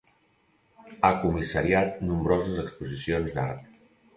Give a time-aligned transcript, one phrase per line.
[1.03, 3.81] Ha comissariat nombroses exposicions d'art.